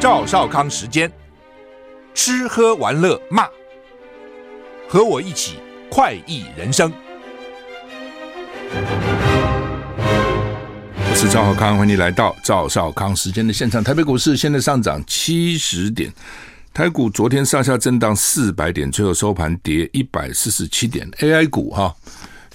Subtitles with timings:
[0.00, 1.12] 赵少康时间，
[2.14, 3.46] 吃喝玩乐骂，
[4.88, 5.58] 和我一起
[5.90, 6.90] 快意人生。
[10.96, 13.84] 我是赵少康，欢迎来到赵少康时间的现场。
[13.84, 16.10] 台北股市现在上涨七十点，
[16.72, 21.06] 台股昨天上下震荡四百点，最后收盘跌一百四十七点。
[21.18, 21.94] AI 股哈，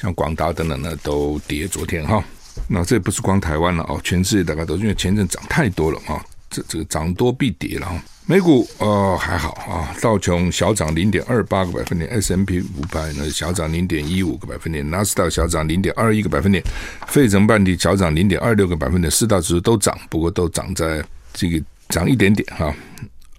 [0.01, 2.23] 像广达等等呢都跌，昨天哈，
[2.67, 6.25] 那这不是光台湾了哦，全世界大概都因为前阵涨太多了啊。
[6.49, 16.63] 这这个涨多必跌了，美股呃还好啊，道琼小涨零点二八个百分点，S&P 五百呢小涨零点一五个百分点，纳斯达小涨零点二一个百分点，
[17.07, 22.73] 费城半地小涨零点二六个百分点，四大指数都涨，不过都涨在这个涨一点点哈。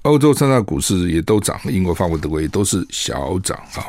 [0.02, 3.86] 欧洲三大股市也都涨，英国、法国、德国也都是小涨啊。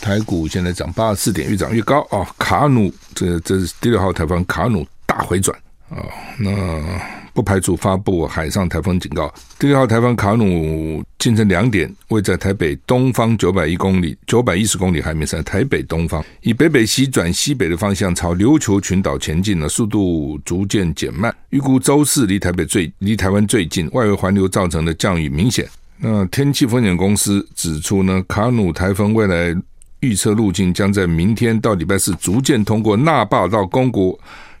[0.00, 2.28] 台股现在涨八十四点，越涨越高啊。
[2.38, 5.96] 卡努这这是第六号台风卡努大回转啊，
[6.38, 7.23] 那。
[7.34, 9.30] 不排除发布海上台风警告。
[9.58, 21.34] 第六号台风卡努清晨两点，位在台北东方九百一公里、九百一十公里海面上，台北东方以北北西转西北的方向朝琉球群岛前进了，速度逐渐减慢。
[21.50, 25.68] 预估周四离台北最离台湾最近，外围环流造成的降雨明显。
[25.98, 29.56] 那天气风险公司指出呢，卡努台风未来
[30.00, 34.16] 预测路径将在明天到礼拜四逐渐通过那霸到宫古。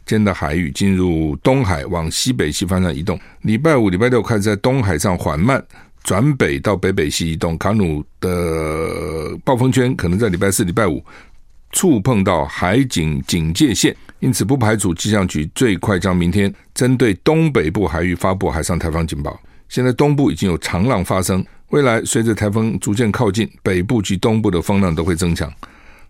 [0.06, 3.18] 间的海域进入东海，往西北西方向移动。
[3.42, 5.64] 礼拜五、礼拜六开始在东海上缓慢
[6.02, 7.56] 转北到北北西移动。
[7.58, 11.02] 卡努的暴风圈可能在礼拜四、礼拜五
[11.72, 19.38] 触碰到海警警戒线，因此不排除气象局最快将明天针对东北部海域发布海上台风警报。
[19.68, 25.52] 现在东部已经有长浪发生，未来随着台风逐渐靠近，北部及东部的风浪都会增强，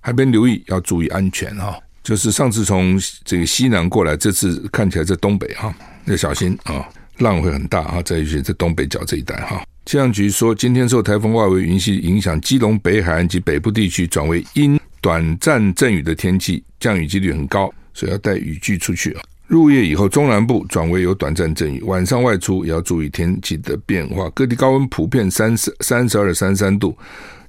[0.00, 1.78] 海边留意要注意安全哈。
[2.04, 5.74] 就是上次从这个西南过来，这次看起来在东北哈，
[6.04, 6.86] 要小心啊，
[7.18, 9.64] 浪会很大啊，在于在东北角这一带哈。
[9.86, 19.22] 气象局说，今天受台风外围云系影响，基隆北海岸及北部地区转为阴短暂阵雨的天气，降雨几率很高，所以要带雨具出去啊。
[19.46, 24.28] 入夜以后，中南部转为有短暂阵雨，晚上外出也要注意天气的变化。
[24.30, 26.96] 各地高温普遍三十三十二、三三度。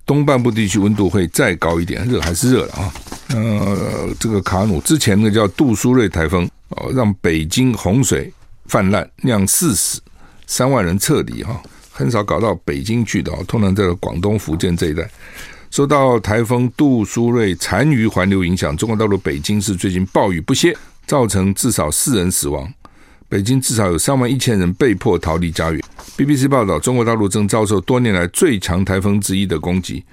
[0.05, 2.93] 东半部地区温度会再高一点，热还是热了啊？
[3.29, 8.31] 呃，这个卡努之前那个叫杜苏芮台风哦，让北京洪水
[8.67, 9.99] 泛滥，酿四死，
[10.45, 11.59] 三万人撤离哈，
[11.91, 15.09] 很少搞到北京去的，通常在广东、福建这一带。
[15.71, 20.77] 受到台风杜苏芮残余环流影响，中国大陆北京市最近暴雨不歇，
[21.07, 22.71] 造成至少四人死亡。
[23.27, 25.81] 北京至少有三万一千人被迫逃离家园。
[26.17, 30.03] BBC 报道，中国大陆正遭受多年来最强台风之一的攻击。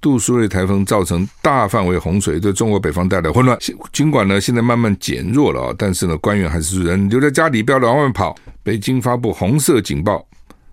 [0.00, 3.58] 杜苏芮台风造成大范围洪水，对中国北方带来混乱。
[3.92, 8.36] 尽管呢，现在慢慢减弱了啊，但是呢，官员还是人留在家里，不要往外跑。
[8.62, 10.24] 北京发布红色警报，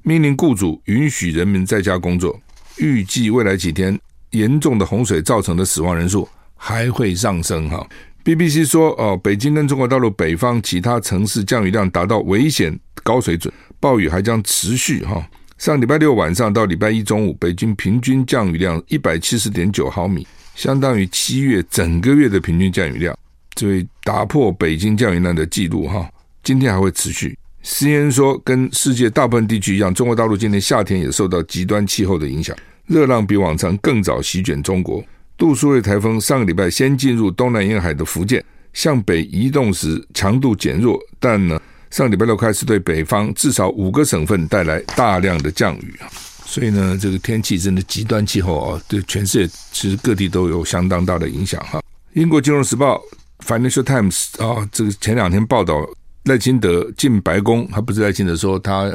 [0.04, 2.40] 命令雇主允许人民在家工作。
[2.78, 7.68] 预计未来几天，严重的洪水造成的死亡人数还会上升。
[7.68, 7.88] 哈。
[8.26, 15.06] BBC 说，哦，北京跟中国大陆北方其他城市降雨量达到危险高水准，暴雨还将持续。
[15.06, 15.24] 哈，
[15.60, 20.26] 上礼拜六晚上到礼拜一中午，北京平均降雨量一百七十点九毫米，
[20.56, 23.16] 相当于七月整个月的平均降雨量，
[23.54, 25.88] 这会打破北京降雨量的记录。
[25.88, 26.10] 哈，
[26.42, 27.38] 今天还会持续。
[27.64, 35.04] CNN 说，跟世界大部分地区一样，中国大陆今年夏天也受到极端气候的影响，热浪比往常更早席卷中国。
[35.38, 46.08] 杜苏芮台风上个礼拜先进入东南沿海的福建，向北移动时强度减弱，但呢，上礼拜六开始对北方至少五个省份带来大量的降雨啊，
[46.46, 51.82] 所以呢，这个天气真的极端气候啊，对全世界其实各地都有相当大的影响哈。
[52.14, 53.02] 英国金融时报
[53.46, 55.86] Financial Times 啊，这个前两天报道
[56.24, 58.90] 赖清德进白宫，他不是赖清德说他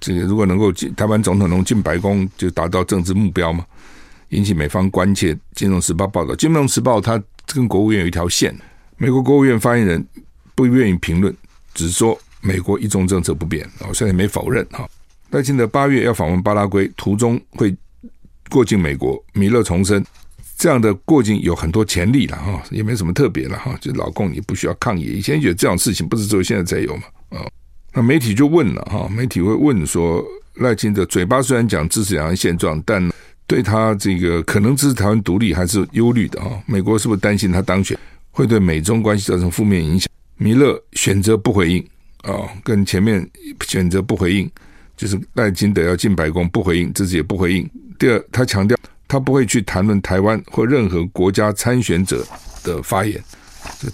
[0.00, 3.64] 这个如果能够进台湾总统能进白宫，就达到政治目标吗？
[4.30, 5.34] 引起美方关切。
[5.54, 8.54] 《金融时报》报道，《金融时报》它跟国务院有一条线，
[8.96, 10.06] 美国国务院发言人
[10.54, 11.34] 不愿意评论，
[11.74, 14.88] 只说美国一中政策不变，哦，虽然没否认哈。
[15.30, 17.76] 赖清德八月要访问巴拉圭，途中会
[18.48, 19.22] 过境美国。
[19.34, 20.02] 米勒重申，
[20.56, 25.02] 这样的过境有很多潜力了哈，也没什么特别了哈，就老共你不需要抗议。
[25.02, 27.02] 以前觉得这种事情不是只有现在才有嘛？
[27.38, 27.46] 啊，
[27.92, 30.24] 那媒体就问了哈，媒体会问说，
[30.54, 33.06] 赖清德嘴巴虽然讲支持两岸现状，但
[33.48, 36.62] 对他这个可能支持台湾独立还是忧虑的啊？
[36.66, 37.98] 美国是不是担心他当选
[38.30, 40.06] 会对美中关系造成负面影响？
[40.36, 41.84] 米勒选择不回应
[42.24, 43.26] 啊，跟前面
[43.66, 44.48] 选择不回应，
[44.98, 47.68] 就是赖金德要进白宫不回应，自己也不回应。
[47.98, 48.76] 第二，他强调
[49.08, 52.22] 他不会去谈论台湾或任何国家参选者
[52.62, 53.18] 的发言，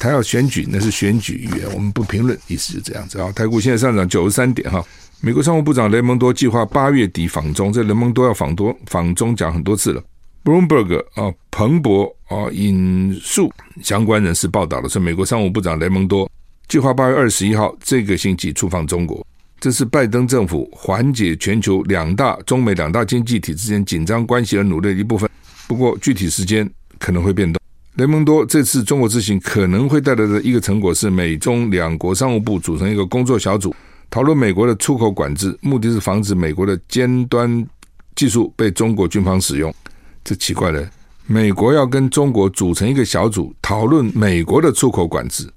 [0.01, 3.31] 他要选举那是选举语言，我们不评论，意思就这样子啊。
[3.31, 4.85] 台股现在上涨九十三点哈。
[5.25, 10.05] 美国商务部长雷蒙多计划八月底访中，这雷蒙多要访多访中讲很多次了。
[10.45, 13.51] Bloomberg 啊，彭博啊引述
[13.83, 16.31] 相关人士报道的是，美国商务部长雷蒙多
[16.69, 19.27] 计划八月二十一号这个星期出访中国，
[19.59, 25.27] 这是拜登政府缓解全球两大中美两大经济体之间紧张关系而努力的一部分。
[25.67, 27.59] 不过具体时间可能会变动。
[27.95, 33.75] 雷蒙多这次中国之行可能会带来的一个成果是，美中两国商务部组成一个工作小组。
[34.15, 37.67] 讨论美国的出口管制，目的是防止美国的尖端
[38.15, 39.75] 技术被中国军方使用。
[40.23, 40.89] 这奇怪了，
[41.27, 45.53] 美国要跟中国组成一个小组，讨论美国的出口管制，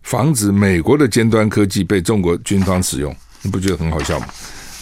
[0.00, 3.14] 防止美国的尖端科技被中国军方使用。
[3.42, 4.26] 你不觉得很好笑吗？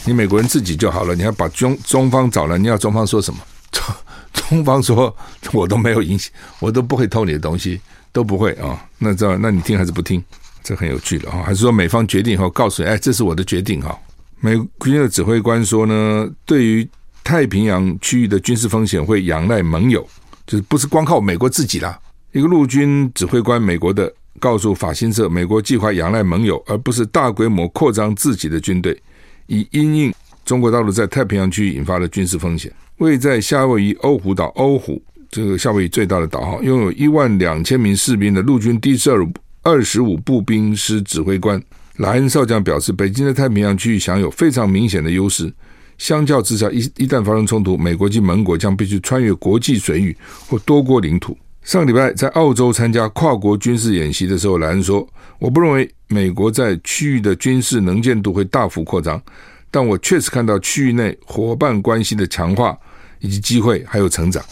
[0.05, 3.41] 你美国人自己就好了，你还把中中方找来，你要中方说什么？
[3.73, 3.85] 中
[4.33, 5.13] 中方说
[5.53, 7.81] 我都没有影响，我都不会偷你的东西，
[8.13, 10.23] 都不会啊、那这那你听还是不听？
[10.63, 13.99] 这很有趣的哈，还是说美方决定以后告诉你，哎，这是我的决定哈。
[14.41, 16.89] 美军的指挥官说呢，对于
[17.23, 20.07] 太平洋区域的军事风险会仰赖盟友，
[20.47, 21.99] 就是不是光靠美国自己啦。
[22.33, 28.99] 一个陆军指挥官，美国的告诉法新社，美国计划仰赖盟友，而不是大规模扩张自己的军队，
[29.47, 30.15] 以因应
[30.45, 32.73] 中国大陆在太平洋区域引发的军事风险。
[32.99, 39.27] 位在夏威夷欧胡岛，欧胡这个夏威夷最大的岛哈，拥有一万两千名士兵的陆军第十二。
[39.63, 41.63] 二十五步兵师指挥官
[41.97, 45.53] 莱恩少将表示，北京在太平洋区域享有非常明显的优势。
[45.99, 50.17] 相较之下，一一旦发生冲突，美国及盟国将必须穿越国际水域
[50.49, 51.37] 或多国领土。
[51.63, 55.07] 上礼拜在澳洲参加跨国军事演习的时候，莱恩说
[55.39, 59.23] ：“我不认为美国在区域的军事能见度会大幅扩张，
[59.71, 62.75] 但我确实看到区域内伙伴关系的强化
[63.19, 64.43] 以及机会还有成长。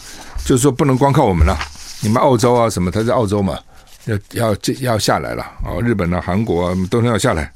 [0.45, 1.57] 就是说，不能光靠我们了。
[2.03, 2.91] 你们澳洲啊，什么？
[2.91, 3.57] 他在澳洲嘛。”
[4.09, 5.79] 要要这要下来了啊！
[5.83, 7.51] 日本啊、韩国啊，都要下来。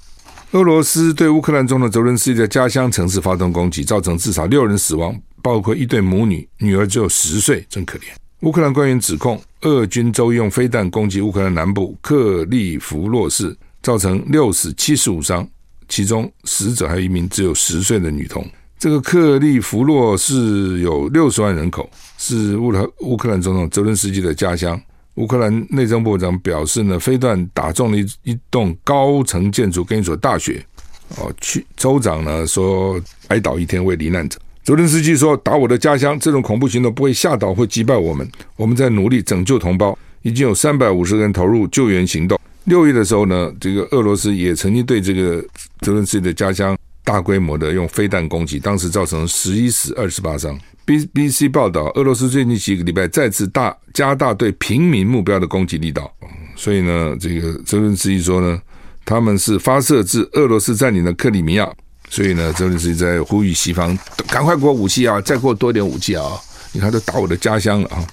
[0.52, 8.04] 俄罗斯对乌克兰总统泽伦斯基的家乡城市发动攻击，造成至少六人死亡，包括一对母女，女儿只有十岁，真可怜。
[8.42, 15.48] 乌克兰官员指控，俄军周用飞弹攻击乌克兰南部克利夫洛市，造成六死七十五伤，
[15.88, 18.46] 其中死者还有一名只有十岁的女童。
[18.78, 24.80] 这个克利夫洛市有六十万人口，是乌克乌克兰总统泽伦斯基的家乡。
[25.16, 30.66] 乌克兰内政部长表示呢，飞弹打中了一一栋高层建筑跟一所大学。
[31.18, 34.40] 哦，去州长呢说哀悼一天为罹难者。
[34.64, 38.28] 泽连斯基说，打我的家乡，这种恐怖行动不会吓倒或击败我们。
[38.56, 42.40] 我们在努力拯救同胞，已经有三百五十人投入救援行动。
[42.64, 45.46] 六月的时候呢，这个俄罗斯也曾经对这个
[45.82, 50.58] 泽连斯基的家乡大规模的用飞弹攻击，当时造成十一死二十八伤。
[50.86, 56.14] BBC 报道，俄罗斯最近几个礼拜再次大加大对平民目标的攻击力道，
[56.56, 58.62] 所以呢，这个泽伦斯基说呢，
[59.06, 61.72] 他们是发射至俄罗斯占领的克里米亚，
[62.10, 63.98] 所以呢，泽伦斯基在呼吁西方
[64.28, 66.32] 赶快给我武器啊，再给我多点武器啊！
[66.74, 68.06] 你看，都打我的家乡了啊！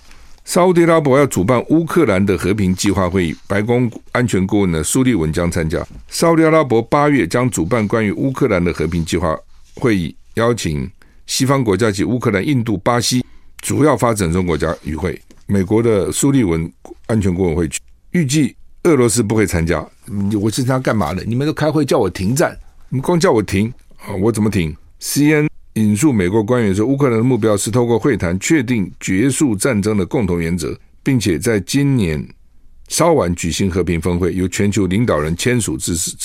[0.51, 5.81] 沙乌地阿拉伯要主办乌克兰的和平计划会议，白宫安全顾问呢苏利文将参加。
[6.09, 9.39] 沙乌地阿拉伯八月将主办关于乌克兰的和平计划
[9.77, 10.91] 会议，邀请。
[11.25, 13.25] 西方国家及乌克兰、印度、巴西
[13.59, 15.17] 主要发展中国家与会，
[15.47, 16.69] 美国的苏利文
[17.07, 17.79] 安全顾问会去，
[18.11, 19.89] 预计俄罗斯不会参加。
[20.41, 21.23] 我是他干嘛的？
[21.23, 23.73] 你们都开会叫我停战，你们光叫我停
[24.05, 25.49] 啊，我怎么停？C N
[25.81, 32.25] 引述美国官员说，乌克兰的目标是透过会谈确定结束战争的共同原则，并且在今年
[32.89, 36.17] 稍晚举行和平峰会，由全球领导人签署支持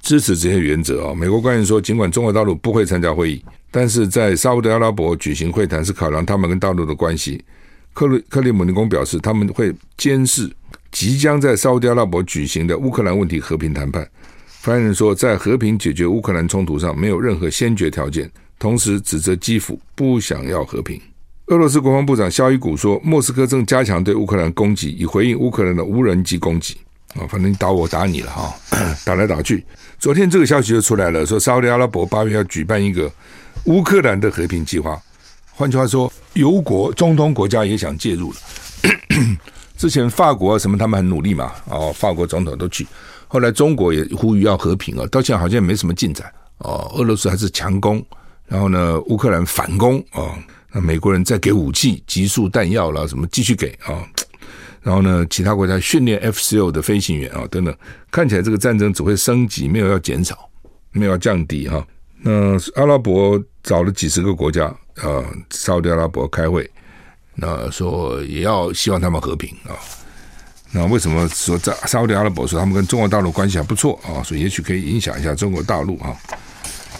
[0.00, 1.14] 支持这些原则啊。
[1.14, 3.44] 美国官员说，尽管中国大陆不会参加会议。
[3.70, 7.44] 但是在沙乌地阿拉伯举行会谈是考量他们跟大陆的关系。
[7.92, 10.50] 克里克里姆林宫表示，他们会监视
[10.90, 14.08] 即将在沙乌地阿拉伯举行的乌克兰问题和平谈判。
[14.46, 21.00] 发言人说，在和平解决乌克兰冲突上没有任何先决条件，同时指责基辅不想要和平。
[21.46, 26.76] 俄罗斯国防部长肖伊古说，莫斯科正加强对乌克兰攻击，以回应乌克兰的无人机攻击。
[27.14, 28.54] 啊，反正你打我打你了哈，
[29.02, 29.64] 打来打去。
[29.98, 33.10] 昨天这个消息就出来了，说沙乌地阿拉伯八月要举办一个。
[33.64, 35.00] 乌克兰的和平计划，
[35.52, 38.38] 换句话说，油国中东国家也想介入了。
[39.76, 42.86] 之前法国什么他们很努力嘛，哦，法国总统都去。
[43.26, 46.30] 后来中国也呼吁要和平啊，到现在好像没什么进展。
[46.58, 48.04] 哦，俄罗斯还是强攻，
[48.48, 50.36] 然后呢，乌克兰反攻啊，
[50.72, 54.02] 那美国人再给武器、急速弹药了，什么继续给啊。
[54.80, 57.76] 然后呢，其他国家训练 F 十六的飞行员啊等等，
[58.10, 60.48] 看起来这个战争只会升级，没有要减少，
[60.92, 61.86] 没有要降低哈。
[62.20, 64.64] 那阿拉伯找了几十个国家，
[64.96, 66.68] 啊，沙乌地阿拉伯开会，
[67.34, 69.76] 那说也要希望他们和平啊。
[70.72, 74.22] 那为什么说在沙乌地阿拉伯说他们跟中国大陆关系还不错啊？
[74.22, 76.16] 所以也许可以影响一下中国大陆啊。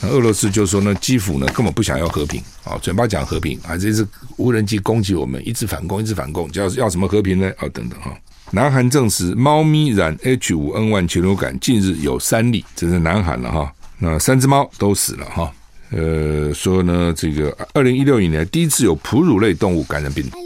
[0.01, 7.51] 那俄罗斯就说呢，基辅呢根本不想要和平啊，嘴巴讲和平啊，这是无人机攻击我们，一直反攻，一直反攻，叫要什么和平呢？
[7.59, 8.17] 啊，等等哈。
[8.51, 13.73] 南韩证实，猫咪染 H5N1 禽流感近日有三例，这是南韩了哈。
[13.99, 15.53] 那三只猫都死了哈。
[15.91, 20.39] 呃，说呢，这个二零一六年第一次有哺乳类动物感染病毒。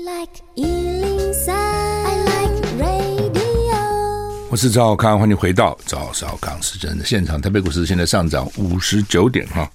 [4.52, 7.40] 我是赵康，欢迎回到赵少康时间的现场。
[7.40, 9.66] 台北股市现在上涨五十九点哈。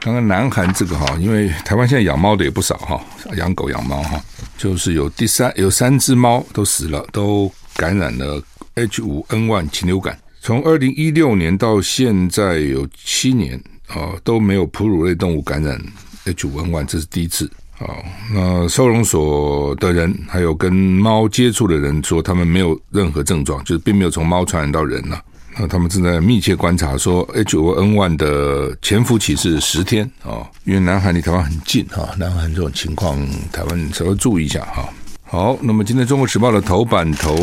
[0.00, 2.98] 刚刚南韩这个哈，因为台湾现在养猫的也不少哈，
[3.36, 4.18] 养狗养猫哈，
[4.56, 8.42] 就是有第三有三只猫都死了，都感染了
[8.76, 10.18] H5N1 禽流感。
[10.40, 15.78] 从二零一六年到现在有七年啊，都没有哺乳类动物感染
[16.24, 17.50] H5N1，这是第一次。
[17.82, 17.96] 哦，
[18.32, 25.20] 那收容所的人还有跟猫接触的人说，他们没有任何症状，就是并没有从猫传染到人了。
[25.58, 33.18] 那他们正在密切观察，说 H5N1 的潜伏期是十天啊，因为南韩离台湾很近哈，南韩这种情况，
[33.50, 34.88] 台湾稍微注意一下哈。
[35.24, 37.36] 好，那么今天《中国时报》的头版头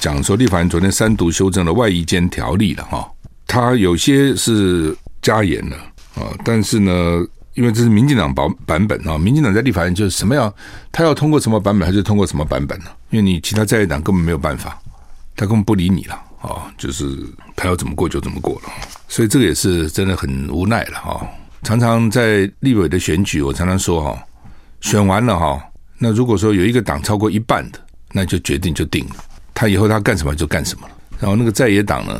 [0.00, 3.08] 讲说，立法院昨天三读修正了外衣间条例了哈，
[3.46, 5.76] 它有些是加严了
[6.14, 7.24] 啊，但是呢。
[7.54, 10.52] 因为这是民进党版版本啊，民进党在立法院就是什么样，
[10.90, 12.86] 他要通过什么版本，他就通过什么版本呢。
[13.10, 14.80] 因为你其他在野党根本没有办法，
[15.36, 17.18] 他根本不理你了啊，就是
[17.54, 18.72] 他要怎么过就怎么过了。
[19.06, 21.26] 所以这个也是真的很无奈了哈。
[21.62, 24.24] 常常在立委的选举，我常常说哈，
[24.80, 25.62] 选完了哈，
[25.98, 27.78] 那如果说有一个党超过一半的，
[28.12, 29.16] 那就决定就定了，
[29.52, 30.94] 他以后他干什么就干什么了。
[31.20, 32.18] 然后那个在野党呢，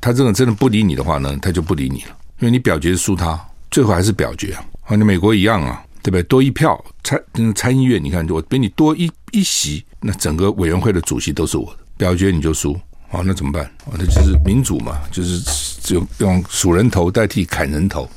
[0.00, 3.38] 他这种真的不理你的话呢，他就不理你了，因为你表决输他。
[3.70, 6.22] 最后还是表决啊，和你美国一样啊，对不对？
[6.24, 7.22] 多一票参
[7.54, 12.72] 参议院，你看我比你多一一席，那整个委员会的主席都是我的，表决你就输，
[13.10, 13.64] 啊，那怎么办？
[13.86, 15.40] 啊，那就是民主嘛，就是
[15.82, 18.08] 就用数人头代替砍人头，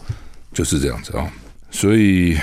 [0.52, 1.32] 就是这样子啊。
[1.70, 2.38] 所以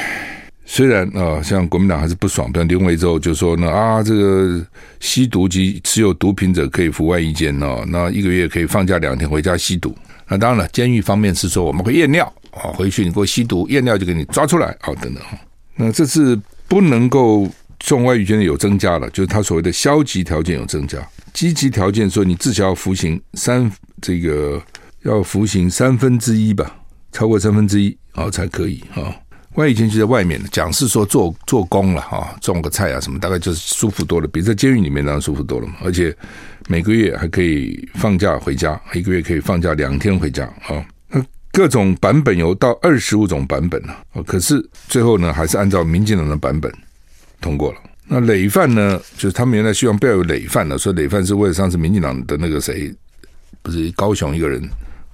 [0.65, 4.65] 虽然啊，像国民党还是不爽，比如林为洲就说呢啊，这个
[5.01, 9.93] 吸毒及持有毒品者可以服外役监哦，那一个月可以放假两天回家吸毒。
[10.29, 12.33] 那当然了，监狱方面是说我们会验尿。
[12.53, 15.23] 啊，回去你给我吸毒，验尿就给你抓出来，好等等。
[15.77, 16.39] 那这次
[16.69, 17.49] 不能够
[17.83, 20.99] 送外役监的有增加了，就是他所谓的消极条件有增加，
[21.33, 23.71] 积极条件说你至少要服刑三
[24.03, 24.63] 这个
[25.03, 26.77] 要服刑三分之一吧，
[27.13, 29.15] 超过三分之一啊才可以啊。
[29.55, 35.75] 外役监就在外面讲是说做做工了哈，种个菜啊什么，大概就是舒服多了，比在监狱里面当然舒服多了嘛。
[35.83, 36.17] 而且
[36.69, 40.85] 每个月还可以放假回家，一个月可以放假两天回家啊。
[41.53, 46.73] 各种版本有到二十五种版本了，可是最后呢，还是按照民进党的版本
[47.41, 47.79] 通过了。
[48.07, 52.93] 那累犯呢，就是他们原来希望不要有累犯了，所以累犯是为了上次民进党的那个谁，
[53.63, 54.63] 不是高雄一个人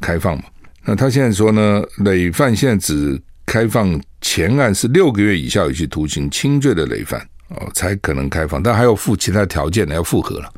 [0.01, 0.45] 开放嘛？
[0.85, 10.53] 那他现在说呢，累犯现在只开放前案是六个月以下有期徒刑轻罪的累犯哦，才可能开放，但还要附其他条件的，要复核了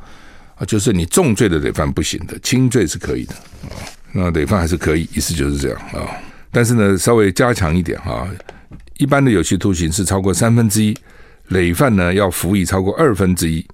[0.55, 3.33] 啊，就是你重罪的累犯不行的，轻罪是可以的
[3.63, 3.71] 啊。
[4.11, 6.09] 那累犯还是可以，意思就是这样啊。
[6.51, 8.27] 但是呢，稍微加强一点哈。
[8.97, 10.97] 一般的有期徒刑是超过三分之一，
[11.49, 13.65] 累犯呢要服役超过二分之一，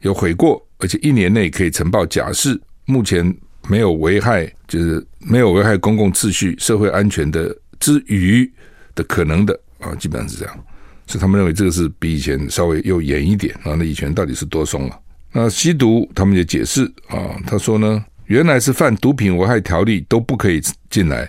[0.00, 3.34] 有悔过，而且一年内可以呈报假释，目前
[3.68, 8.50] 没有危害，就是没有危害公共秩序、社会安全的之余
[8.94, 10.64] 的可能的啊，基本上是这样。
[11.06, 13.74] 所以他们认为这个是比以前稍微又严一点啊。
[13.76, 14.98] 那以前到底是多松了？
[15.32, 18.04] 那吸毒，他们也解释啊，他说呢。
[18.30, 21.28] 原来是犯毒品危害条例都不可以进来，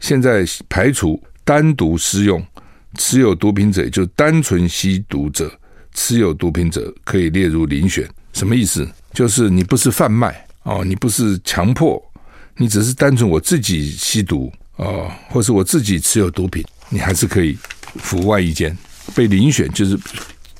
[0.00, 2.46] 现在排除单独适用
[2.98, 5.50] 持有毒品者，就单纯吸毒者
[5.94, 8.06] 持有毒品者可以列入遴选。
[8.34, 8.86] 什么意思？
[9.14, 11.98] 就是你不是贩卖哦，你不是强迫，
[12.58, 17.56] 你只是单纯我自己吸毒哦，或是我自己持有毒品，你还是可以
[17.96, 18.76] 服外役监，
[19.14, 19.98] 被遴选就是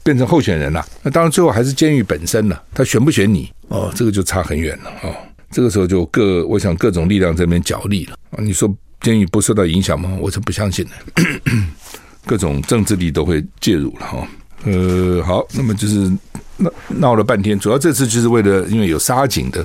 [0.02, 0.82] 变成候选人了。
[1.02, 5.14] 那当然最后还是监狱本身了，他选不选你哦，这个就差很远了哦。
[5.52, 8.40] 这个时候就各，我想各种力量在那边角力了啊！
[8.42, 10.16] 你说监狱不受到影响吗？
[10.18, 11.22] 我是不相信的，
[12.24, 14.26] 各种政治力都会介入了哈。
[14.64, 16.10] 呃，好，那么就是
[16.56, 19.62] 闹闹了半天，主要这次就是为了因为有杀警的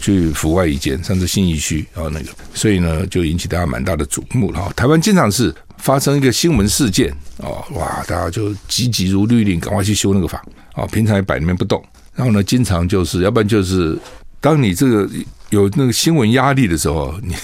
[0.00, 4.72] 去府外一间，上次信义区然后那个，所以呢就引起大家蛮大的瞩目了。
[4.76, 10.40] 台湾经常是发生一个新闻事件哦，哇，大家就急急如律令，赶快去修那个法
[10.74, 11.82] 啊，平常也摆那边不动，
[12.14, 13.98] 然后呢，经常就是要不然就是。
[14.40, 15.08] 当你这个
[15.50, 17.34] 有那个新闻压力的时候，你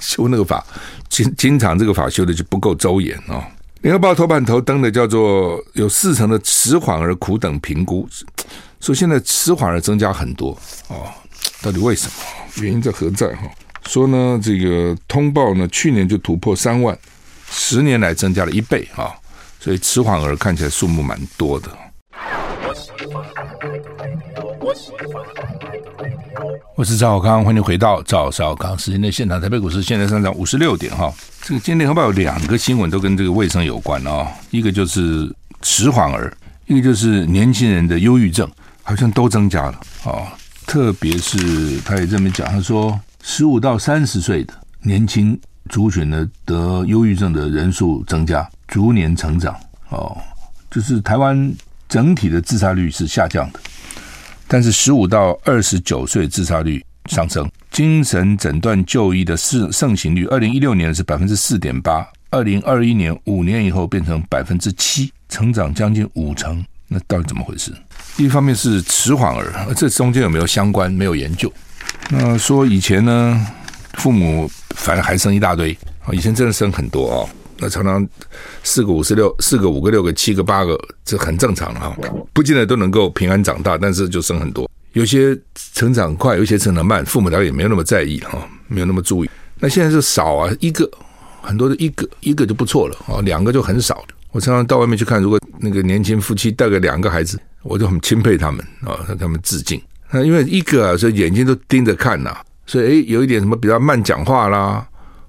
[0.00, 0.64] 修那个法，
[1.08, 3.46] 经经常这个法修的就不够周延啊。
[3.82, 8.08] 联合报头版头登的叫做有四成的迟缓而苦等评估，
[8.80, 10.58] 说现在迟缓而增加很多
[10.88, 11.06] 哦，
[11.60, 12.62] 到底为什么？
[12.62, 13.42] 原因在何在哈？
[13.84, 16.98] 说呢，这个通报呢，去年就突破三万，
[17.50, 19.14] 十年来增加了一倍啊，
[19.60, 21.68] 所以迟缓而看起来数目蛮多的。
[26.76, 29.40] 我是赵少康，欢迎回到赵少康时间的现场。
[29.40, 31.12] 台北股市现在上涨五十六点哈。
[31.42, 38.50] 这个今天联合报有两个新闻都跟这个卫生有关啊，一个就是迟缓儿，一个就是年轻人的忧郁症，
[38.82, 40.26] 好像都增加了哦。
[40.66, 44.52] 特别是他也这么讲，他说十五到三十岁的
[44.82, 45.38] 年轻
[45.68, 49.56] 族群的得忧郁症的人数增加，逐年成长
[49.88, 50.16] 哦。
[50.70, 51.54] 就是台湾
[51.88, 53.60] 整体的自杀率是下降的，
[54.48, 57.48] 但是十五到二十九岁自杀率上升。
[57.70, 66.64] 精神诊断就医的盛盛行率，二零一六年是百分之四点八，二零二一年五年以后变成百分之七，成长将近五成。
[66.88, 67.72] 那到底怎么回事？
[68.16, 70.90] 一方面是迟缓儿，这中间有没有相关？
[70.90, 71.52] 没有研究。
[72.08, 73.46] 那说以前呢，
[73.94, 77.18] 父母反正还生一大堆啊，以前真的生很多啊，
[77.58, 78.06] 那常常
[78.62, 81.96] 四个五十六，四个五个六个七个八个，这很正常啊，
[82.32, 84.70] 不见得都能够平安长大，但是就生很多。
[84.92, 85.38] 有些
[85.74, 89.30] 成长快，有些成长慢，父母倒也没有那么在意哈，没有那么注意。
[89.58, 90.90] 那现在是少啊，一个
[91.42, 94.04] 很多的一个一个就不错了啊，两个就很少。
[94.32, 99.80] 我常常到外面去看，如果那个年轻夫妻带个两个孩子，我就很钦佩他们啊，向他们致敬。
[100.10, 102.36] 那因为一个啊，所以眼睛都盯着看呐，
[102.66, 104.86] 所以诶，有一点什么比较慢讲话啦，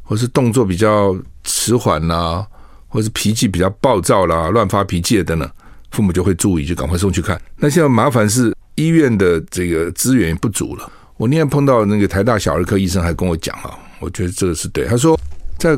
[0.08, 2.48] 或是动作比较迟缓啦，
[2.88, 5.52] 或是脾气比较暴躁啦，乱发脾气等等，
[5.92, 7.40] 父母就会注意，就赶快送去看。
[7.58, 10.90] 那现在麻烦是医院的这个资源不足了。
[11.18, 14.86] 我那天碰到那个台大小儿科医生，还跟我讲啊，我觉得这个是对。
[14.86, 15.20] 他说，
[15.60, 15.78] 在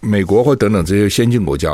[0.00, 1.70] 美国或等等这些先进国家。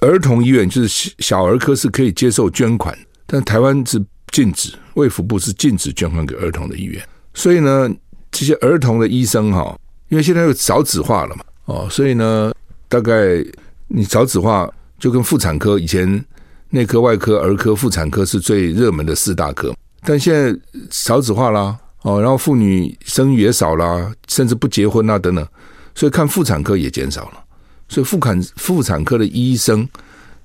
[0.00, 2.94] 儿童医院就是小儿科是可以接受捐款，
[3.24, 3.98] 但台湾是
[4.30, 7.02] 禁止，卫福部是禁止捐款给儿童的医院。
[7.32, 7.88] 所以呢，
[8.30, 9.74] 这些儿童的医生哈，
[10.08, 12.52] 因为现在又少子化了嘛，哦，所以呢，
[12.88, 13.44] 大概
[13.88, 16.24] 你少子化就跟妇产科以前
[16.70, 20.56] 内科、外科、儿科、妇产科是最热门的四大科，但现在
[20.90, 25.46] 少子化啦，哦，然后妇女生育也少啦，甚至不结婚啊等等，
[25.94, 27.44] 所以看妇产科也减少了。
[27.88, 29.86] 所以妇产妇产科的医生，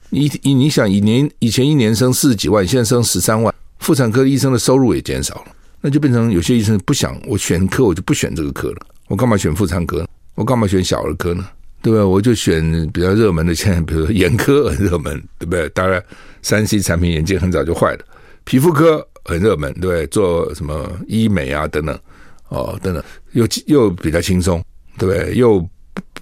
[0.09, 5.45] 你你你想一年以前一年生四十几万，现在生十三万，妇产科医生的收入也减少了，
[5.81, 8.77] 那就变成有些医生不想我选科，我就不选这个科了，
[9.09, 10.07] 我干嘛选妇产科？
[10.35, 11.45] 我干嘛选小儿科呢？
[11.81, 12.01] 对不对？
[12.01, 15.67] 我就选比较热门的，现在比如说眼科很热门，对不对？
[15.69, 16.01] 当然
[16.41, 17.99] 三 C 产品眼镜很早就坏了，
[18.45, 20.07] 皮肤科很热门，对不对？
[20.07, 21.99] 做什么医美啊等等，
[22.47, 24.63] 哦等等，又又比较轻松，
[24.97, 25.35] 对不对？
[25.35, 25.67] 又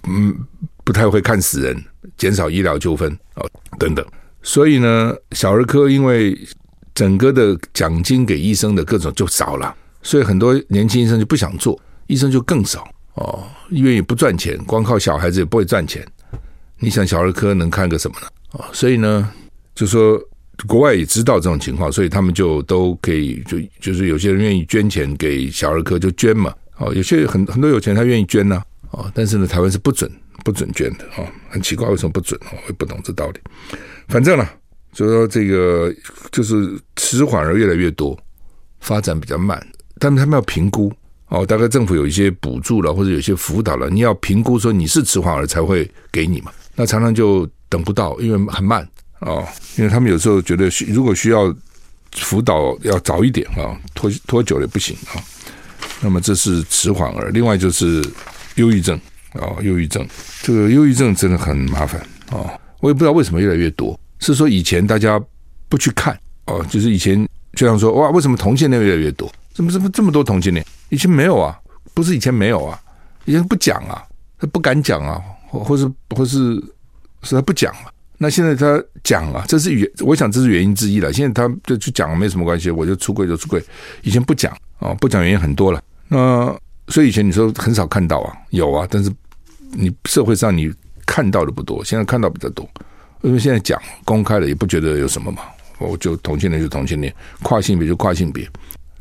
[0.08, 0.36] 嗯。
[0.84, 1.84] 不太会看死人，
[2.16, 3.46] 减少医疗纠纷哦
[3.78, 4.02] 等等，
[4.42, 6.34] 所以呢，小儿科因为
[6.94, 16.04] 整个的奖金给医生的各种就少了，所以很多年轻医生就不想做，医生就更少哦，医院也不赚钱，光靠小孩子也不会赚钱。
[16.78, 18.26] 你想小儿科能看个什么呢？
[18.54, 19.32] 哦，所以呢，
[19.74, 20.20] 就说
[20.66, 30.10] 国外也知道这种情况，所以他们就都可以就就是有些人愿意捐钱给小儿科就捐嘛，哦，有些很很多有钱他愿意捐呢，哦，但是呢，台湾是不准。
[30.44, 32.40] 不准捐的啊，很奇怪，为什么不准？
[32.52, 33.40] 我也不懂这道理。
[34.06, 34.48] 反正呢，
[34.92, 35.92] 就说这个
[36.30, 38.16] 就是迟缓儿越来越多，
[38.78, 39.60] 发展比较慢，
[39.98, 40.90] 但是他们要评估
[41.28, 46.50] 哦，大概政府有一些补助了，或者有些辅导了，你要评估说你是迟缓儿才会给你嘛。
[46.74, 48.88] 那常常就等不到，因为很慢
[49.20, 51.54] 哦，因为他们有时候觉得需如果需要
[52.12, 55.20] 辅导要早一点啊，拖拖久了也不行啊。
[56.00, 58.02] 那么这是迟缓儿，另外就是
[58.56, 58.98] 忧郁症。
[59.34, 60.04] 哦，忧郁症，
[60.42, 62.50] 这个忧郁症真的很麻烦哦。
[62.80, 65.22] 我也不知道为什么越来越多，是说以前大家
[65.68, 69.30] 不去看哦，就是以前就像说哇，为什么同性恋越来越多？
[69.58, 70.64] 怎么怎么这么多同性恋？
[70.88, 71.58] 以前没有啊，
[71.92, 72.80] 不是以前没有啊，
[73.24, 74.06] 以前不讲啊，
[74.38, 76.54] 他不敢讲啊，或或是或是
[77.24, 77.90] 是他不讲啊。
[78.18, 81.12] 那现在他讲啊，这是原，我想这是原因之一了。
[81.12, 83.60] 现在他就去讲没什么关系，我就出柜就出柜。
[84.02, 85.82] 以前不讲啊，不讲原因很多了。
[86.06, 86.56] 那。
[86.86, 89.12] 所以以前你说很少看到啊，有啊，但是
[89.72, 90.72] 你社会上你
[91.04, 92.64] 看到的不多，现在看到比较多。
[93.22, 95.42] 因为现在讲公开了，也不觉得有什么嘛。
[95.78, 98.48] 我就同性恋就同性恋，跨性别就跨性别。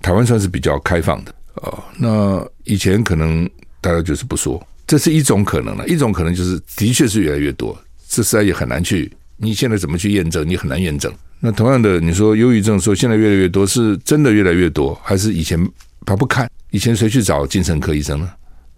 [0.01, 1.83] 台湾算是比较开放的啊。
[1.97, 3.49] 那以前可能
[3.81, 5.87] 大家就是不说，这是一种可能了。
[5.87, 9.11] 一种可能就是的确是越来越多，这实在也很难去。
[9.37, 10.47] 你现在怎么去验证？
[10.47, 11.13] 你很难验证。
[11.39, 15.59] 那同样的，你说忧郁症说现在越来越多，是真的越来越多，还是以前
[16.05, 16.49] 他不看？
[16.71, 18.31] 以前谁去找精神科医生呢？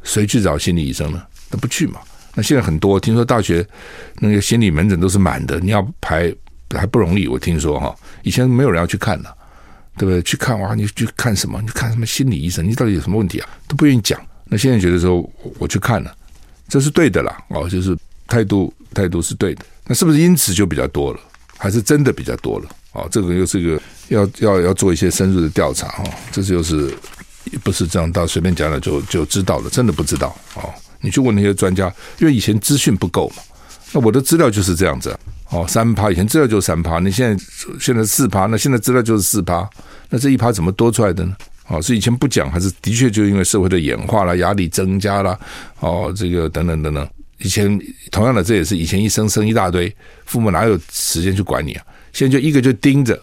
[0.03, 1.23] 谁去找心理医生呢？
[1.49, 1.99] 他不去嘛。
[2.36, 3.65] 那现在很多，听说大学
[4.19, 6.34] 那个心理门诊都是满的，你要排
[6.71, 7.27] 还不容易。
[7.27, 9.38] 我听说哈，以前没有人要去看的，
[9.99, 10.21] 对不对？
[10.21, 11.62] 去看哇，你去看什么？
[11.62, 12.65] 你看什么心理医生？
[12.65, 13.49] 你到底有什么问题啊？
[13.67, 14.17] 都不愿意讲。
[14.45, 16.15] 那现在觉得说，我去看了，
[16.69, 19.65] 这是对的啦，哦，就是态度态度是对的。
[19.85, 21.19] 那是不是因此就比较多了？
[21.57, 22.69] 还是真的比较多了？
[22.93, 26.09] 哦，这个又是一个要要要做一些深入的调查、哦。
[26.31, 26.95] 这就是
[27.62, 29.69] 不是这样到随便讲了就就知道了？
[29.69, 30.73] 真的不知道哦。
[31.01, 33.43] 你去问那些专家，因为以前资讯不够嘛。
[33.91, 35.17] 那我的资料就是这样子
[35.51, 37.43] 哦，三趴以前资料就三趴，你现在
[37.79, 39.67] 现在四趴，那现在资料就是四趴，
[40.09, 41.35] 那这一趴怎么多出来的呢？
[41.67, 45.39] 哦，是以前不讲，还是的确就因为社会的演化了，压力增加了？
[45.79, 47.07] 哦，这个等等等等。
[47.39, 47.79] 以前
[48.12, 51.85] 同样的，这也是以前一生生一大堆，父母哪有时间去管你啊？
[52.12, 53.13] 现在就一个就盯着，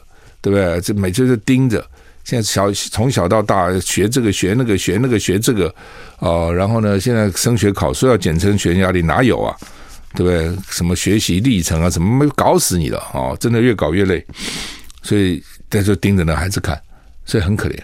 [0.40, 0.80] 对不对？
[0.80, 1.84] 这每次就盯着。
[2.24, 5.72] 现在小从小到大学这个学那个学那个学这个，
[6.18, 9.56] 哦，然后呢，现在升学考试要减轻学压力，哪有啊？
[10.16, 10.50] 对不对？
[10.70, 14.24] 什么学习历程啊，什么没搞死你了哦，真的越搞越累，
[15.02, 16.80] 所以在这盯着那孩子看，
[17.26, 17.78] 所以很可怜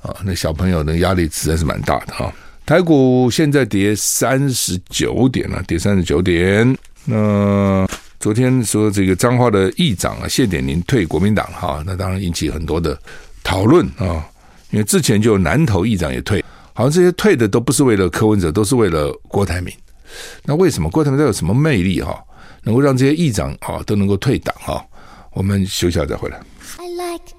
[0.00, 0.16] 啊。
[0.24, 2.32] 那小朋友的压力实在是蛮大的哈。
[2.64, 6.74] 台股现在跌三十九点了，跌三十九点。
[7.04, 7.86] 那
[8.18, 12.98] 昨天说这个彰化的议长啊谢点宁退国民党哈，那当然引起很多的
[13.42, 14.26] 讨论啊。
[14.70, 16.42] 因为之前就南投议长也退，
[16.72, 19.72] 好像这些退的都不是为了柯文哲，都是为了郭台铭。
[20.44, 22.22] 那为什么郭台铭他有什么魅力哈，
[22.62, 24.84] 能够让这些议长啊都能够退党哈？
[25.32, 26.40] 我们休息下再回来。
[26.78, 27.34] I like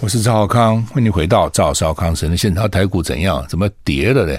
[0.00, 2.68] 我是赵少康，欢迎回到赵少康神的现场。
[2.68, 3.42] 台股怎样？
[3.48, 4.34] 怎么跌了嘞？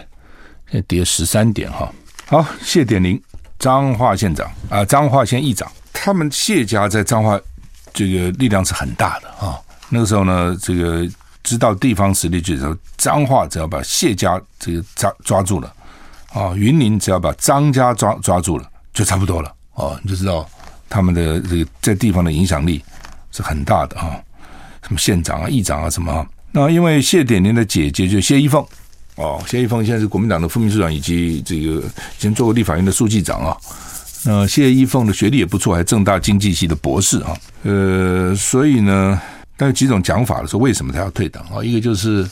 [0.69, 1.91] 现在跌十三点哈。
[2.27, 3.19] 好，谢点林，
[3.57, 7.41] 彰化县长啊，彰化县议长，他们谢家在彰化
[7.95, 9.59] 这个力量是很大的啊。
[9.89, 11.07] 那个时候呢，这个
[11.45, 15.73] 知道地方实力的时候，彰化只要把谢家这个抓抓住了
[16.33, 19.97] 啊，云林只要把张家抓抓住了，就差不多了哦。
[20.03, 20.45] 你就知道
[20.89, 22.83] 他们的这个在地方的影响力
[23.31, 24.19] 是很大的啊。
[24.83, 26.27] 什么县长啊、议长啊，什么啊？
[26.51, 28.65] 那因为谢点宁的姐姐就谢依凤
[29.15, 33.57] 哦，谢依凤现在是国民党的副秘书长，以及这个以前做过立法院的书记长啊。
[34.25, 37.37] 那谢依凤的学历也不错，还政大经济系的博士啊。
[37.63, 39.21] 呃，所以呢，
[39.57, 41.63] 但有几种讲法的说，为什么他要退党啊？
[41.63, 42.27] 一个就是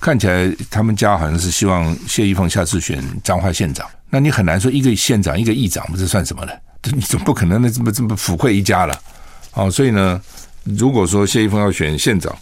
[0.00, 6.52] 看起来他们家好像是希望谢依凤下次选彰化县长，那你很难说一个县长一个议长，这算什么呢？
[6.94, 8.98] 你总不可能那这么这么抚惠一家了。
[9.50, 10.20] 好，所以呢。
[10.76, 12.36] 如果说谢依凤要选县长，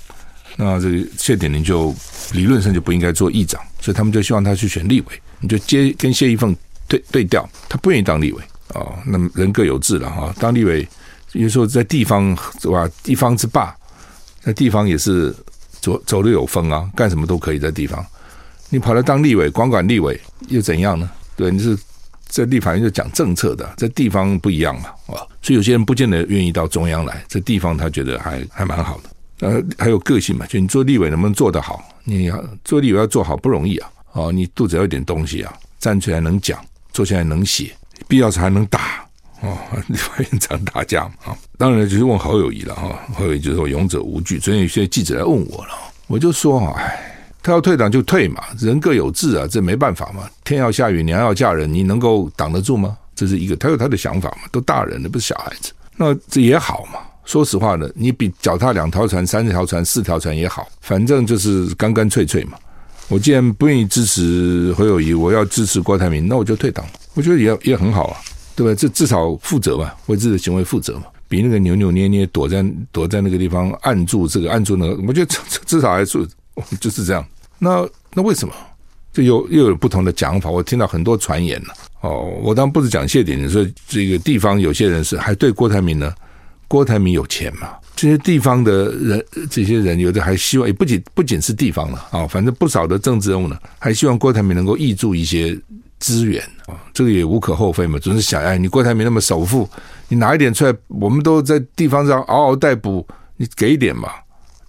[0.57, 1.95] 那这个谢点宁就
[2.33, 5.07] 理论上就不应该做议长，所以他们就希望他去选立委，
[5.39, 6.55] 你就接跟谢依凤
[6.89, 8.43] 对对调，他不愿意当立委
[8.75, 8.99] 啊、哦。
[9.07, 10.87] 那么人各有志了哈，当立委
[11.31, 12.91] 有时候在地方是吧？
[13.05, 13.75] 地方之霸，
[14.49, 15.35] 那地方也是
[15.79, 18.03] 走走的有风啊，干什么都可以在地方。
[18.71, 21.11] 你跑来当立委，光管立委又怎样呢？
[21.37, 21.79] 对，你是。
[22.31, 31.83] 在立法院就讲政策的，在地方不一样嘛，啊，所以有些人不见得愿意到中央来，在地方他觉得还还蛮好的，呃，还有个性嘛，就你做立委能不能做得好？
[32.05, 37.75] 你要做立委要做好不容易啊，哦，你肚子要有点东西啊，站出来能讲，坐下来能写，
[38.07, 39.09] 必要时还能打，
[39.41, 39.57] 哦，
[39.89, 45.73] 立法院长打架啊，当然就是问侯友谊了哈，侯友谊就说勇者无惧，昨天有些记者来问我了，
[46.07, 47.15] 我就说啊，哎。
[47.41, 50.29] 他要退党就退嘛，人各有志啊，这没办法嘛。
[50.45, 52.99] 天要下雨，娘要嫁人，你能够挡得住吗？
[53.15, 55.73] 这是一个，他有他的想法嘛，都大人了，不是小孩子。
[55.97, 56.99] 那这也好嘛。
[57.25, 62.59] 说实话呢，你比脚踏两条船、三条船、四条船也好，反正就是干干脆脆嘛。
[63.07, 66.85] 我既然不愿意支持侯友谊，我要支持郭台铭，那我就退党。
[67.15, 68.17] 我觉得也也很好啊，
[68.57, 68.75] 对吧？
[68.75, 75.31] 这至少负责嘛，为自己的行为负责嘛，比那个扭扭捏捏躲在躲在那个地方按住这个按住那个，我觉得
[75.67, 76.27] 至少还是。
[76.81, 77.25] 就是这样，
[77.61, 78.53] 那那为什么？
[79.13, 80.51] 就又又有不同的讲法。
[80.51, 81.69] 我听到很多传言了。
[82.01, 86.13] 哦，我当然不是讲谢点，说这个地方有些人是还对郭台铭呢。
[86.67, 87.71] 郭台铭有钱嘛？
[87.95, 95.57] 这些地方的人，这些人有的还希望，也不仅不仅是地方了啊，反正不少的政治人物呢，还希望郭台铭能够挹注一些
[95.99, 96.75] 资源啊。
[96.93, 97.99] 这个也无可厚非嘛。
[97.99, 99.69] 总是想，哎，你郭台铭那么首富，
[100.09, 103.07] 你拿一点出来，我们都在地方上嗷嗷待哺，
[103.37, 104.11] 你给一点嘛。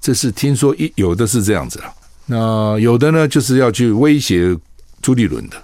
[0.01, 1.93] 这是听说一有的是这样子啊，
[2.25, 4.55] 那有的呢就是要去威胁
[5.01, 5.61] 朱立伦的，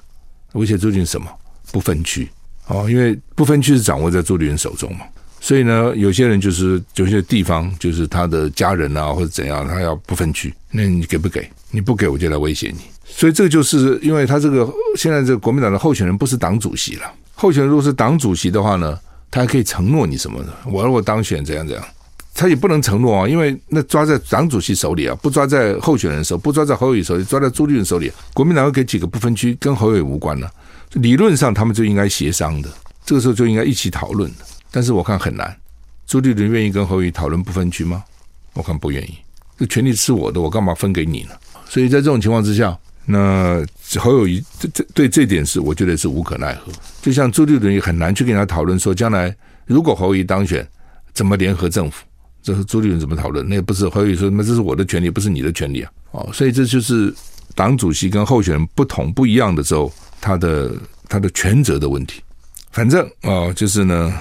[0.54, 1.28] 威胁朱立伦什么
[1.71, 2.28] 不分区
[2.67, 5.06] 哦，因为不分区是掌握在朱立伦手中嘛，
[5.39, 11.49] 所以呢，有些人就是有些地方就是他的家人啊或者怎样，他要不分区，那你给不给？
[11.71, 18.99] 你不给我就来威胁你，所以这个就是因为他这个现在这个国民党的候选人不是党主席了，候选人如果是党主席的话呢，
[19.31, 21.85] 他还可以承诺你什么的，我如果当选怎样怎样。
[22.37, 28.11] 他也不能承诺啊，因为那抓在党主席手里啊，不抓在候选人手，不抓在侯友手里，抓在朱立伦手里。
[28.33, 30.51] 国民党会给几个不分区，跟侯友无关了。
[30.95, 32.69] 理论上他们就应该协商的，
[33.05, 34.29] 这个时候就应该一起讨论。
[34.69, 35.55] 但是我看很难，
[36.05, 38.03] 朱立伦愿意跟侯友讨论不分区吗？
[38.51, 39.17] 我看不愿意。
[39.57, 41.29] 这权利是我的，我干嘛分给你呢？
[41.69, 43.63] 所以在这种情况之下，那
[43.99, 46.71] 侯友宜这这对这点是我觉得是无可奈何。
[47.01, 50.67] 就像朱立伦也很难去跟他讨论说，将来如果侯友谊当选，
[51.13, 52.03] 怎么联合政府？
[52.41, 53.47] 这是朱立伦怎么讨论？
[53.47, 55.91] 那也不是侯友谊说，那这是我的权利，不是你的权利啊！
[56.11, 57.13] 哦，所以这就是
[57.53, 60.71] 党主席跟候选人不同不一样的时候，他的
[61.07, 62.21] 他的权责的问题。
[62.71, 64.13] 反正哦，就是呢。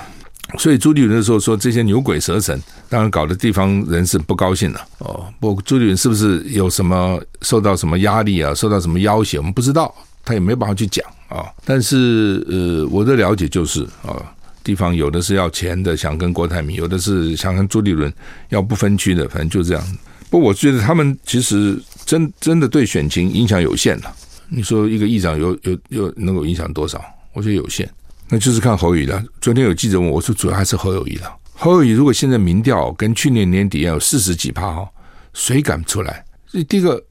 [0.59, 5.27] 所以朱立伦的时候说这些牛鬼蛇神，当然搞得地方人是不高兴了哦。
[5.41, 8.55] 不朱立伦是不是有什么受到什么压力啊？
[8.55, 9.39] 受到什么要挟？
[9.39, 11.45] 我们不知道，他也没办法去讲啊。
[11.65, 14.17] 但是呃，我的了解就是啊，
[14.63, 18.13] 地方有的是要钱的，想跟郭台铭；有的是想跟朱立伦
[18.49, 19.99] 要不分区的，反正就这样。
[20.31, 24.15] 不我觉得他们其实真真的对选情影响有限了。
[24.49, 27.01] 你说一个议长有有有能够影响多少？
[27.33, 27.89] 我觉得有限。
[28.29, 29.23] 那就是看侯友宜了。
[29.41, 31.37] 昨天有记者问我说，主要还是侯友谊了。
[31.53, 34.89] 侯友谊如果现在民调跟去年年底要有四十几趴哈，
[35.33, 36.25] 谁敢出来？
[36.69, 37.03] 第一个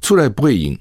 [0.00, 0.78] 出来不会赢，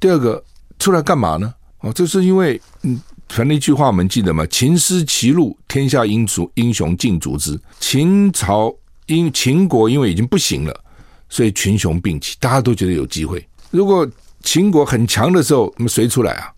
[0.00, 0.42] 第二个
[0.78, 1.52] 出来干嘛呢？
[1.80, 4.46] 哦，这是因为嗯，反正一句话我们记得吗？
[4.46, 7.58] 秦失其路，天下英雄英雄竞逐之。
[7.80, 8.74] 秦朝
[9.06, 10.80] 因秦国因为已经不行了，
[11.28, 13.46] 所以群雄并起，大家都觉得有机会。
[13.70, 14.08] 如果
[14.42, 16.52] 秦国很强的时候，那么谁出来啊？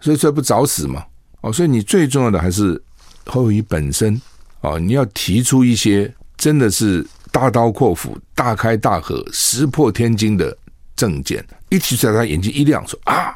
[0.00, 1.04] 谁出来不找死吗？
[1.40, 2.80] 哦，所以你最重要的还是
[3.26, 4.20] 侯友宜本身
[4.60, 10.56] 哦，你要提出一些真的是大刀阔斧、大开大合、石破天惊的
[10.96, 13.32] 政见，一提出来，他眼睛一亮，说啊，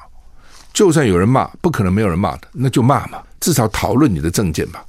[0.73, 4.85] 就算有人骂，不可能没有人骂的，那就骂嘛，至少讨论你的政见吧，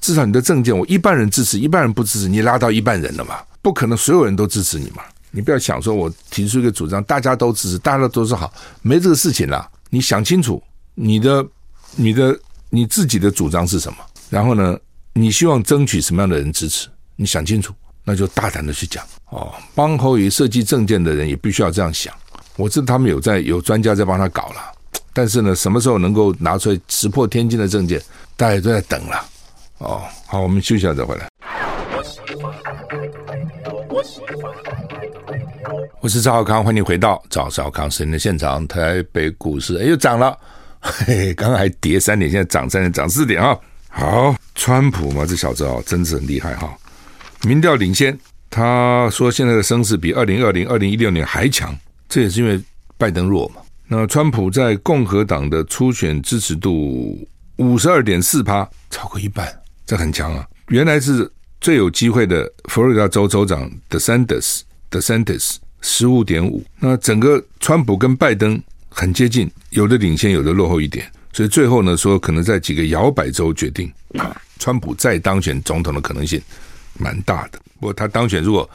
[0.00, 8.52] 至少你的政见，我一半人支持，一半人不支持，你拉到一半人了嘛，不可能所有人都支持你嘛，你不要想说我提出一个主张，大家都支持，大家都说好，
[8.82, 10.60] 没这个事情啦，你想清楚，
[10.94, 11.46] 你的
[11.94, 12.36] 你的。
[12.70, 13.98] 你自己的主张是什么？
[14.28, 14.78] 然后呢，
[15.12, 16.88] 你希望争取什么样的人支持？
[17.14, 17.72] 你想清楚，
[18.04, 19.54] 那就大胆的去讲哦。
[19.74, 22.12] 帮侯友宜设计证件的人也必须要这样想。
[22.56, 24.72] 我知道他们有在有专家在帮他搞了，
[25.12, 28.02] 但是呢，什么时候能够拿出来石破天惊的证件，
[28.36, 29.24] 大家都在等了。
[29.78, 31.28] 哦，好，我们休息一下再回来。
[36.00, 38.66] 我是赵少康，欢迎回到赵少康时间的现场。
[38.66, 40.36] 台北股市哎又涨了。
[40.80, 43.58] 嘿嘿，刚刚还跌三点，现在涨三点，涨四点啊！
[43.88, 46.76] 好，川普嘛，这小子哦，真是很厉害哈。
[47.42, 48.18] 民调领先，
[48.50, 51.76] 他说现在的声势比二零二零、二零一六年还强，
[52.08, 52.62] 这也是因为
[52.96, 53.56] 拜登弱嘛。
[53.88, 59.48] 那川普在共和党的初选支持度五十二点四趴，超过一半，
[59.86, 60.46] 这很强啊。
[60.68, 66.64] 原来是最有机会的佛罗里达州州长 DeSantis，DeSantis 十五点五。
[66.80, 68.62] 那整个川普跟拜登。
[68.98, 73.92] 很接近，有的领先，有的落后一点，所以最后呢，说可能在几个摇摆州决定，
[74.58, 76.40] 川普再当选总统的可能性
[76.98, 77.60] 蛮大的。
[77.78, 78.68] 不过他当选，如果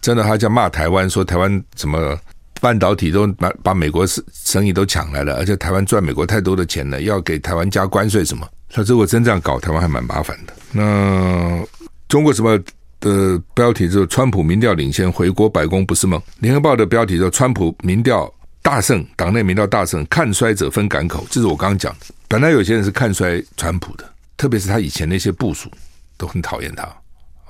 [0.00, 2.16] 真的他叫骂台湾，说台湾什么
[2.60, 8.48] 半导体都把把美国生意都抢来了，而且台湾赚美国太多的钱了，要给台湾加关税什么？
[8.70, 10.52] 他如果真这样搞，台湾还蛮麻烦的。
[10.70, 11.60] 那
[12.06, 12.56] 中国什么
[13.00, 16.22] 的标题就是川普民调领先，回国白宫不是梦。
[16.38, 18.32] 联合报的标题说川普民调。
[18.66, 22.06] 大胜，党内民调大胜，看衰者分赶口，这是我刚刚讲的。
[22.26, 24.04] 本来有些人是看衰川普的，
[24.36, 25.70] 特别是他以前那些部属
[26.16, 26.82] 都很讨厌他，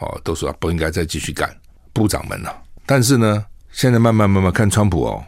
[0.01, 1.51] 哦，都说不应该再继续干
[1.95, 2.55] 部长们了。
[2.85, 5.25] 但是呢，现在慢慢慢慢看川普哦，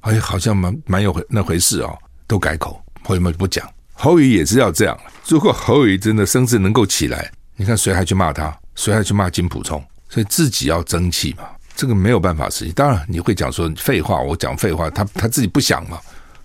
[0.00, 1.94] 哎，好像蛮蛮有回那回事哦，
[2.26, 3.70] 都改口，朋友们不讲？
[3.92, 4.98] 侯宇也是要这样。
[5.28, 8.58] 如果侯宇真的声势能够起来，你看谁还去骂他？
[8.76, 9.84] 谁还去骂金溥聪？
[10.08, 11.44] 所以自己要争气嘛。
[11.74, 12.74] 这个没有办法实现。
[12.74, 15.98] 当然你会讲说废话，我讲废话，他他自己不想嘛，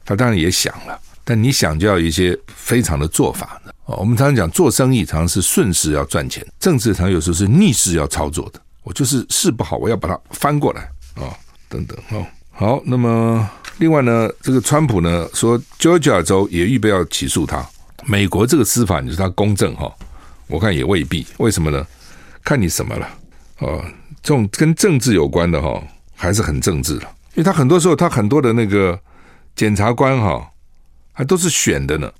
[0.05, 0.99] 他当然也想了。
[1.23, 3.61] 但你想就要一些非常的做法。
[3.85, 8.61] 哦，我们常常讲做生意，常常是顺势要赚钱；政治常有时候是逆势要操作的。
[8.83, 10.83] 我就是势不好，我要把它翻过来
[11.15, 11.35] 啊、
[11.67, 12.25] 等等哦。
[12.51, 17.65] 好，那么另外呢，这个川普呢说，Georgia 州也预备要起诉他。
[18.05, 19.93] 美国这个司法，你说他公正哈？
[20.47, 21.27] 我看也未必。
[21.37, 21.85] 为什么呢？
[22.43, 23.09] 看你什么了？
[23.59, 23.83] 哦
[24.21, 25.81] 这种跟政治有关的哈，
[26.15, 27.03] 还是很政治的，
[27.33, 28.99] 因为他很多时候他很多的那个
[29.55, 30.49] 检察官哈，
[31.13, 32.11] 还都是选的呢。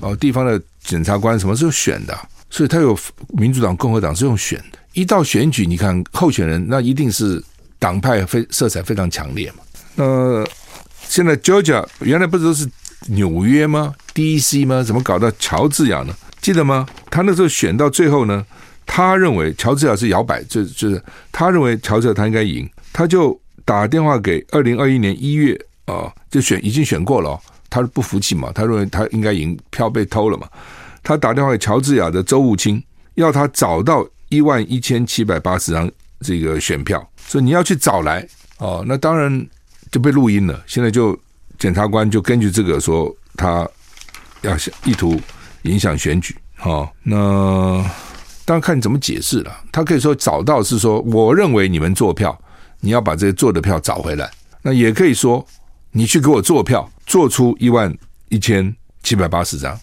[0.00, 2.16] 哦，地方的检察官什么时候选的？
[2.50, 2.98] 所以他有
[3.30, 4.78] 民主党、共和党是用选的。
[4.94, 7.42] 一到选举，你看候选人那一定是
[7.78, 9.58] 党派非色彩非常强烈嘛。
[9.96, 10.46] 那
[11.08, 12.68] 现在 Georgia 原来不是都是
[13.08, 14.82] 纽约吗？DC 吗？
[14.82, 16.14] 怎么搞到乔治亚呢？
[16.40, 16.86] 记得吗？
[17.10, 18.46] 他那时候选到最后呢？
[18.90, 30.48] 他认为乔治亚是摇摆，就就是他认为乔治亚他应该赢，他就打电话给二零二一年一月啊，就选已经选过了，他是不服气嘛，他认为他应该赢，票被偷了嘛，
[31.02, 32.82] 他打电话给乔治亚的州务卿，
[33.14, 35.88] 要他找到一万一千七百八十张
[36.20, 38.82] 这个选票，所以你要去找来哦。
[38.88, 39.46] 那当然
[39.92, 40.64] 就被录音了。
[40.66, 41.16] 现在就
[41.58, 43.68] 检察官就根据这个说他
[44.42, 45.20] 要想意图
[45.62, 47.84] 影响选举，哦，那
[48.48, 49.54] 当然看你怎么解释了。
[49.70, 52.34] 他可以说找到是说，我认为你们做票，
[52.80, 54.30] 你要把这些做的票找回来。
[54.62, 55.46] 那也可以说，
[55.90, 57.94] 你去给我做票，做出一万
[58.30, 59.78] 一千七百八十张。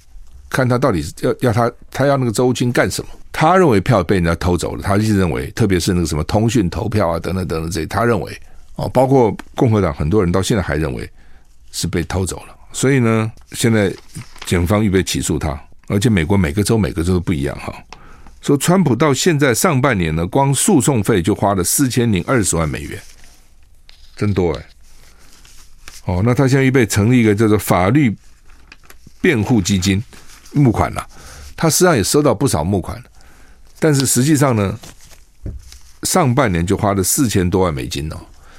[0.49, 3.09] 看他到底要要他他要那个周金干什么？
[3.31, 8.35] 他认为票被人家偷走了，他一直认为，特别是那个什么通讯投票啊等等等等这些，他认为
[8.77, 11.07] 哦，包括共和党很多人到现在还认为
[11.71, 12.55] 是被偷走了。
[12.73, 13.93] 所以呢，现在
[14.47, 15.55] 警方预备起诉他，
[15.87, 17.71] 而且美国每个州每个州都不一样哈。
[18.45, 23.01] 说川普到现在上半年呢，光诉讼费就花了四千零二十万美元，
[24.15, 24.65] 真多哎。
[26.05, 28.15] 哦，那他现在预备成立一个叫做法律
[29.19, 30.03] 辩护基金。
[30.51, 31.05] 募款了，
[31.57, 33.03] 他实际上也收到不少募款，
[33.79, 34.79] 但是实际上呢，
[36.03, 38.17] 上半年就花了四千多万美金哦，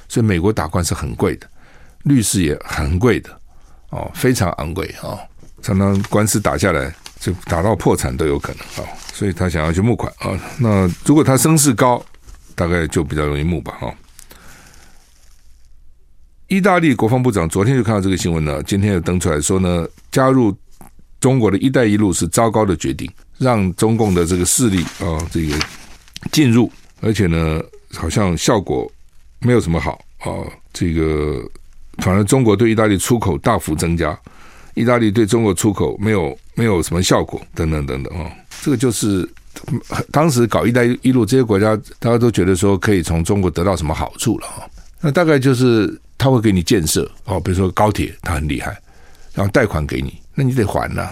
[0.09, 1.49] 所以美国打官司很贵的，
[2.03, 3.29] 律师也很贵的
[3.91, 5.17] 哦，非常昂贵哦，
[5.61, 10.39] 常常官司打下来就打到破产都有可能啊，所以他想要去募款啊。
[10.59, 12.03] 那如果他声势高，
[12.55, 13.93] 大概就比较容易募吧哈。
[16.47, 20.55] 意大利国防部长昨天就看到这个新闻了，今天又登出来说呢，加入。
[21.19, 25.57] 中国的一带一路是糟糕的决定，让中共的这个势力啊，这个
[26.31, 27.59] 进入，而且呢，
[27.91, 28.89] 好像效果
[29.39, 30.29] 没有什么好啊。
[30.71, 31.41] 这个
[32.03, 34.17] 反而中国对意大利出口大幅增加，
[34.77, 38.31] 意大利对中国出口没有没有什么效果，等等等等啊。
[38.61, 39.27] 这个就是
[40.11, 44.69] 当时搞一带一路，这些国家大家都觉得说可以从中国得到什么好处了哈。
[45.01, 48.77] 那大概就是他会给你建设哦，比如说高铁，他很厉害，
[49.33, 50.21] 然后贷款给你。
[50.35, 51.11] 那你得还呐、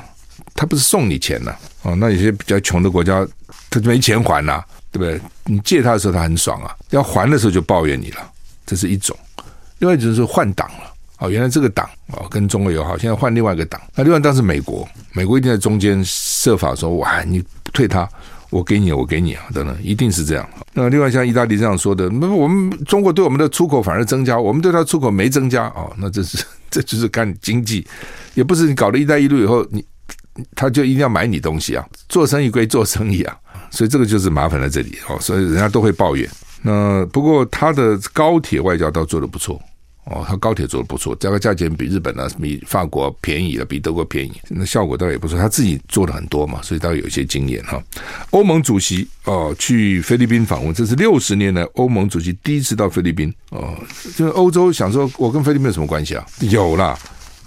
[0.54, 3.28] 他不是送你钱呐、哦，那有些比较穷的国家，
[3.70, 5.20] 他就没钱还呐、对不对？
[5.46, 8.32] 你借他的时候他很爽啊，要还的时候就抱怨你了，
[8.66, 9.18] 这是一种。
[9.80, 18.08] 另外一种是换挡了，哦，原来这个党哦跟中国友好，现在换另外一个党，那另外一党是美国，美国一定在中间设法说，哇，你退他，
[18.50, 20.48] 我给你，我给你啊，等等，一定是这样。
[20.74, 27.88] 那另外像意大利这样说的，那我们中国对我们的出口反而增加，我们对他出口没增加哦，那这是这就是干经济。
[28.34, 29.84] 也不是你搞了一带一路以后，你
[30.54, 31.86] 他就一定要买你东西啊。
[32.10, 33.38] 做生意归做生意啊，
[33.72, 35.18] 所以这个就是麻烦在这里哦。
[35.22, 36.30] 所以人家都会抱怨。
[36.62, 39.58] 那不过他的高铁外交倒做得不错
[40.06, 45.38] 哦，他高铁做的不错，这个价钱比日本啊、比法国便宜了，比德国便宜，那效果倒也不错。
[45.38, 47.82] 他自己做的很多嘛，所以倒有一些经验哈。
[48.30, 53.76] 欧盟主席哦去菲律宾访问，这是六十年来欧盟主席第一次到菲律宾哦。
[54.16, 56.26] 就是欧洲想说，我跟菲律宾有什么关系啊？
[56.40, 56.98] 有啦。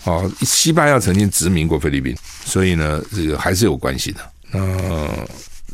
[0.04, 4.20] 哦，西班牙曾经殖民过菲律宾，所以呢，这个还是有关系的。
[4.50, 5.08] 那、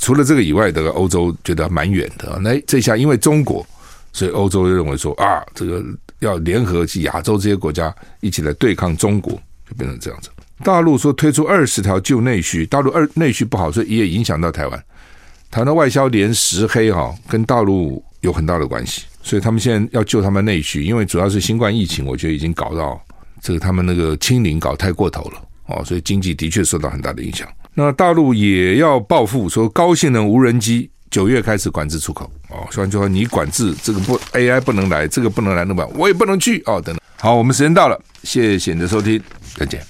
[0.01, 2.39] 除了这个以外，的欧洲觉得蛮远的。
[2.43, 3.65] 那这下因为中国，
[4.15, 5.85] 所以欧洲认为说啊，这个
[6.21, 9.35] 要联合起亚洲这些国家一起来对抗中国，
[9.69, 10.31] 就变成这样子。
[10.65, 14.85] 大陆说推出二十条救内需，大陆二内需不好，所以也影响到台湾。
[15.51, 22.99] 台湾外销连十黑哈，跟大陆有很大的关系，所以他们现在要救他们内需，因为主要是新冠疫情，我觉得已经搞到。
[23.43, 27.47] 这个他们那个清零搞太过头了哦，所以经济的确受到很大的影响。
[27.75, 36.99] 那大陆也要报复，说高性能无人机九月开始管制出口哦，所以就说你管制这个不 AI 不能来，这个不能来，那么我也不能去哦，等等。
[37.21, 39.23] 好，我们时间到了，谢谢你的收听，
[39.57, 39.87] 再见。